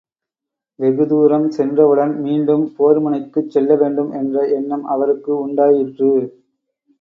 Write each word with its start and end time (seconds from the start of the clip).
வெகு 0.79 1.05
தூரம் 1.07 1.45
சென்றவுடன் 1.49 2.13
மீண்டும் 2.21 2.63
போர் 2.77 2.99
முனைக்குச் 2.99 3.51
செல்லவேண்டும் 3.53 4.11
என்ற 4.13 4.47
எண்ணம் 4.57 4.85
அவருக்கு 4.87 5.31
உண்டாயிற்று. 5.39 6.11